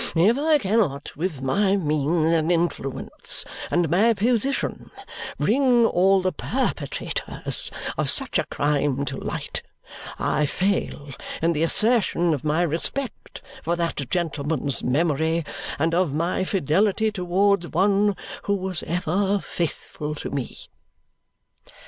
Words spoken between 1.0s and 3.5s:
with my means and influence